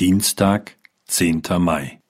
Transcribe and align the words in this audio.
Dienstag, 0.00 0.76
zehnter 1.06 1.60
Mai. 1.60 2.00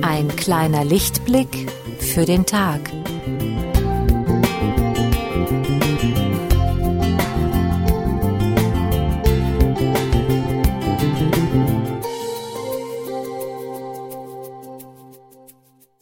Ein 0.00 0.28
kleiner 0.36 0.84
Lichtblick 0.84 1.48
für 1.98 2.24
den 2.24 2.46
Tag. 2.46 2.92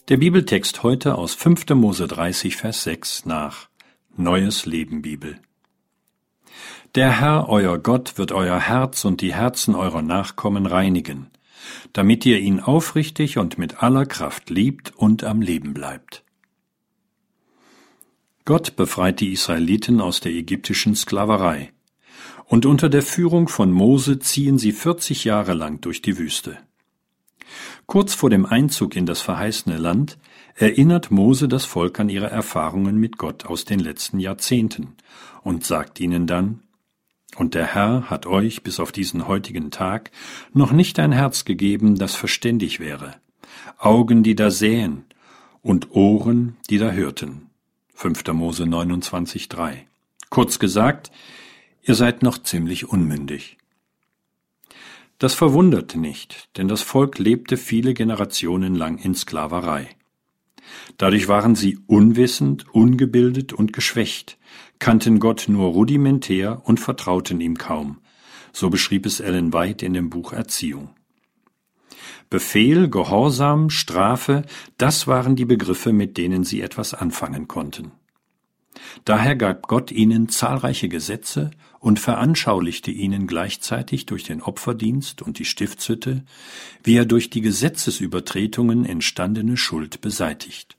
Der 0.09 0.19
Bibeltext 0.19 0.83
heute 0.83 1.15
aus 1.15 1.33
5. 1.33 1.71
Mose 1.71 2.07
30, 2.07 2.57
Vers 2.57 2.83
6 2.83 3.25
nach 3.25 3.71
Neues 4.19 4.67
Leben 4.67 5.01
Bibel. 5.01 5.39
Der 6.95 7.21
Herr, 7.23 7.49
euer 7.49 7.79
Gott, 7.79 8.19
wird 8.19 8.31
euer 8.31 8.61
Herz 8.61 9.07
und 9.07 9.23
die 9.23 9.33
Herzen 9.33 9.75
eurer 9.75 10.03
Nachkommen 10.03 10.67
reinigen, 10.67 11.31
damit 11.95 12.27
ihr 12.27 12.39
ihn 12.39 12.61
aufrichtig 12.61 13.39
und 13.39 13.57
mit 13.57 13.83
aller 13.83 14.05
Kraft 14.05 14.51
liebt 14.51 14.93
und 14.95 15.25
am 15.25 15.41
Leben 15.41 15.73
bleibt. 15.73 16.23
Gott 18.45 18.77
befreit 18.77 19.21
die 19.21 19.33
Israeliten 19.33 20.03
aus 20.03 20.21
der 20.21 20.33
ägyptischen 20.33 20.95
Sklaverei, 20.95 21.73
und 22.45 22.67
unter 22.67 22.91
der 22.91 23.03
Führung 23.03 23.49
von 23.49 23.73
Mose 23.73 24.19
ziehen 24.19 24.59
sie 24.59 24.73
40 24.73 25.25
Jahre 25.25 25.55
lang 25.55 25.81
durch 25.81 26.03
die 26.03 26.19
Wüste. 26.19 26.59
Kurz 27.87 28.15
vor 28.15 28.31
dem 28.31 28.47
Einzug 28.47 28.97
in 28.97 29.07
das 29.07 29.21
verheißene 29.21 29.77
Land 29.77 30.19
erinnert 30.55 31.11
Mose 31.11 31.49
das 31.49 31.65
Volk 31.65 32.01
an 32.01 32.09
ihre 32.09 32.31
Erfahrungen 32.31 32.97
mit 32.97 33.19
Gott 33.19 33.45
aus 33.45 33.65
den 33.65 33.79
letzten 33.79 34.19
Jahrzehnten 34.21 34.97
und 35.43 35.65
sagt 35.65 36.01
ihnen 36.01 36.27
dann, 36.27 36.61
und 37.37 37.55
der 37.55 37.75
Herr 37.75 38.09
hat 38.11 38.27
euch 38.27 38.63
bis 38.63 38.79
auf 38.79 38.93
diesen 38.93 39.27
heutigen 39.27 39.71
Tag 39.71 40.13
noch 40.53 40.73
nicht 40.73 40.99
ein 41.01 41.13
Herz 41.13 41.45
gegeben, 41.45 41.97
das 41.97 42.15
verständig 42.15 42.79
wäre, 42.79 43.17
Augen, 43.79 44.23
die 44.23 44.37
da 44.37 44.51
sähen, 44.51 45.05
und 45.61 45.93
Ohren, 45.93 46.57
die 46.69 46.79
da 46.79 46.91
hörten. 46.91 47.51
5. 47.95 48.27
Mose 48.35 48.65
29,3. 48.65 49.79
Kurz 50.29 50.59
gesagt, 50.59 51.11
ihr 51.83 51.95
seid 51.95 52.23
noch 52.23 52.39
ziemlich 52.39 52.89
unmündig. 52.89 53.57
Das 55.25 55.33
verwundert 55.33 55.97
nicht, 55.97 56.51
denn 56.59 56.69
das 56.69 56.83
Volk 56.83 57.19
lebte 57.19 57.57
viele 57.57 57.95
Generationen 57.95 58.75
lang 58.75 58.99
in 58.99 59.15
Sklaverei. 59.15 59.89
Dadurch 60.99 61.29
waren 61.29 61.55
sie 61.55 61.79
unwissend, 61.87 62.67
ungebildet 62.75 63.55
und 63.55 63.73
geschwächt, 63.73 64.37
kannten 64.81 65.21
Gott 65.21 65.47
nur 65.49 65.69
rudimentär 65.69 66.61
und 66.67 66.79
vertrauten 66.79 67.41
ihm 67.41 67.57
kaum. 67.57 68.01
So 68.53 68.69
beschrieb 68.69 69.07
es 69.07 69.21
Ellen 69.21 69.55
White 69.55 69.87
in 69.87 69.95
dem 69.95 70.11
Buch 70.11 70.35
Erziehung. 70.35 70.91
Befehl, 72.29 72.91
Gehorsam, 72.91 73.71
Strafe, 73.71 74.43
das 74.77 75.07
waren 75.07 75.37
die 75.37 75.47
Begriffe, 75.47 75.95
mit 75.95 76.19
denen 76.19 76.45
sie 76.45 76.61
etwas 76.61 76.93
anfangen 76.93 77.49
konnten. 77.49 77.93
Daher 79.05 79.37
gab 79.37 79.69
Gott 79.69 79.91
ihnen 79.91 80.29
zahlreiche 80.29 80.89
Gesetze 80.89 81.51
und 81.81 82.01
veranschaulichte 82.01 82.91
ihnen 82.91 83.27
gleichzeitig 83.27 84.07
durch 84.07 84.25
den 84.25 84.43
Opferdienst 84.43 85.23
und 85.23 85.39
die 85.39 85.45
Stiftshütte, 85.45 86.25
wie 86.83 86.97
er 86.97 87.05
durch 87.05 87.31
die 87.31 87.41
Gesetzesübertretungen 87.41 88.85
entstandene 88.85 89.57
Schuld 89.57 90.01
beseitigt. 90.01 90.77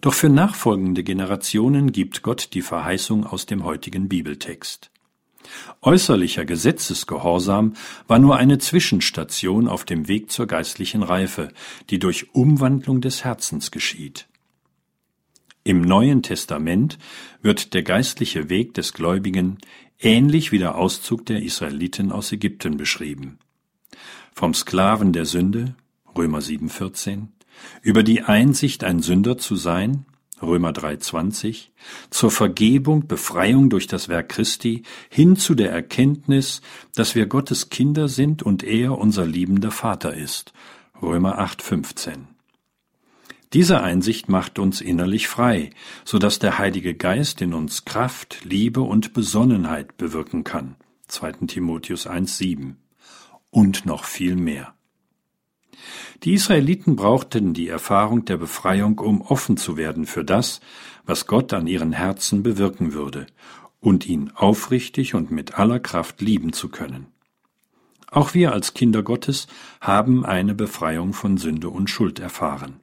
Doch 0.00 0.14
für 0.14 0.28
nachfolgende 0.28 1.04
Generationen 1.04 1.92
gibt 1.92 2.22
Gott 2.22 2.50
die 2.54 2.62
Verheißung 2.62 3.26
aus 3.26 3.46
dem 3.46 3.64
heutigen 3.64 4.08
Bibeltext. 4.08 4.90
Äußerlicher 5.80 6.44
Gesetzesgehorsam 6.44 7.74
war 8.06 8.18
nur 8.18 8.36
eine 8.36 8.58
Zwischenstation 8.58 9.68
auf 9.68 9.84
dem 9.84 10.08
Weg 10.08 10.30
zur 10.30 10.46
geistlichen 10.46 11.02
Reife, 11.02 11.48
die 11.90 11.98
durch 11.98 12.34
Umwandlung 12.34 13.00
des 13.00 13.24
Herzens 13.24 13.70
geschieht. 13.70 14.28
Im 15.68 15.82
Neuen 15.82 16.22
Testament 16.22 16.96
wird 17.42 17.74
der 17.74 17.82
geistliche 17.82 18.48
Weg 18.48 18.72
des 18.72 18.94
Gläubigen 18.94 19.58
ähnlich 19.98 20.50
wie 20.50 20.58
der 20.58 20.76
Auszug 20.76 21.26
der 21.26 21.42
Israeliten 21.42 22.10
aus 22.10 22.32
Ägypten 22.32 22.78
beschrieben. 22.78 23.38
Vom 24.32 24.54
Sklaven 24.54 25.12
der 25.12 25.26
Sünde, 25.26 25.74
Römer 26.16 26.38
7,14, 26.38 27.26
über 27.82 28.02
die 28.02 28.22
Einsicht, 28.22 28.82
ein 28.82 29.02
Sünder 29.02 29.36
zu 29.36 29.56
sein, 29.56 30.06
Römer 30.40 30.70
3,20, 30.70 31.66
zur 32.08 32.30
Vergebung, 32.30 33.06
Befreiung 33.06 33.68
durch 33.68 33.86
das 33.86 34.08
Werk 34.08 34.30
Christi, 34.30 34.84
hin 35.10 35.36
zu 35.36 35.54
der 35.54 35.70
Erkenntnis, 35.70 36.62
dass 36.94 37.14
wir 37.14 37.26
Gottes 37.26 37.68
Kinder 37.68 38.08
sind 38.08 38.42
und 38.42 38.62
er 38.62 38.96
unser 38.96 39.26
liebender 39.26 39.70
Vater 39.70 40.14
ist, 40.14 40.54
Römer 41.02 41.38
8,15. 41.38 42.37
Diese 43.54 43.80
Einsicht 43.80 44.28
macht 44.28 44.58
uns 44.58 44.80
innerlich 44.82 45.26
frei, 45.26 45.70
so 46.04 46.18
dass 46.18 46.38
der 46.38 46.58
Heilige 46.58 46.94
Geist 46.94 47.40
in 47.40 47.54
uns 47.54 47.86
Kraft, 47.86 48.44
Liebe 48.44 48.82
und 48.82 49.14
Besonnenheit 49.14 49.96
bewirken 49.96 50.44
kann. 50.44 50.76
2. 51.06 51.32
Timotheus 51.46 52.06
1,7 52.06 52.74
und 53.50 53.86
noch 53.86 54.04
viel 54.04 54.36
mehr. 54.36 54.74
Die 56.24 56.34
Israeliten 56.34 56.96
brauchten 56.96 57.54
die 57.54 57.68
Erfahrung 57.68 58.24
der 58.24 58.36
Befreiung, 58.36 58.98
um 58.98 59.22
offen 59.22 59.56
zu 59.56 59.76
werden 59.76 60.04
für 60.04 60.24
das, 60.24 60.60
was 61.06 61.26
Gott 61.26 61.52
an 61.52 61.66
ihren 61.66 61.92
Herzen 61.92 62.42
bewirken 62.42 62.92
würde, 62.92 63.26
und 63.80 64.06
ihn 64.06 64.32
aufrichtig 64.34 65.14
und 65.14 65.30
mit 65.30 65.58
aller 65.58 65.78
Kraft 65.78 66.20
lieben 66.20 66.52
zu 66.52 66.68
können. 66.68 67.06
Auch 68.10 68.34
wir 68.34 68.52
als 68.52 68.74
Kinder 68.74 69.02
Gottes 69.02 69.46
haben 69.80 70.26
eine 70.26 70.54
Befreiung 70.54 71.12
von 71.12 71.36
Sünde 71.36 71.68
und 71.68 71.88
Schuld 71.88 72.18
erfahren. 72.18 72.80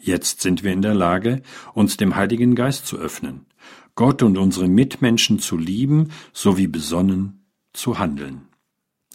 Jetzt 0.00 0.40
sind 0.40 0.62
wir 0.62 0.72
in 0.72 0.82
der 0.82 0.94
Lage, 0.94 1.42
uns 1.74 1.96
dem 1.96 2.16
Heiligen 2.16 2.54
Geist 2.54 2.86
zu 2.86 2.96
öffnen, 2.98 3.46
Gott 3.94 4.22
und 4.22 4.38
unsere 4.38 4.68
Mitmenschen 4.68 5.38
zu 5.38 5.56
lieben 5.56 6.12
sowie 6.32 6.68
besonnen 6.68 7.46
zu 7.72 7.98
handeln. 7.98 8.48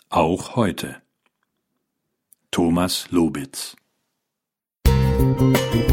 Auch 0.10 0.56
heute. 0.56 0.98
Thomas 2.52 3.10
Lobitz 3.10 3.76
Musik 4.86 5.93